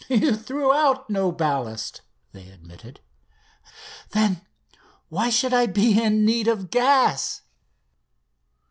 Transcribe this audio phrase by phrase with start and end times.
[0.09, 2.01] "You threw out no ballast,"
[2.31, 3.01] they admitted.
[4.13, 4.41] "Then
[5.09, 7.43] why should I be in need of gas?"